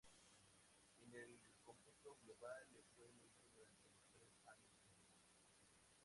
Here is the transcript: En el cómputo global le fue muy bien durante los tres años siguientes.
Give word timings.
En 0.97 1.13
el 1.13 1.39
cómputo 1.63 2.17
global 2.23 2.63
le 2.73 2.81
fue 2.97 3.07
muy 3.07 3.29
bien 3.53 3.67
durante 3.69 3.87
los 3.93 4.03
tres 4.15 4.31
años 4.47 4.75
siguientes. 4.79 5.29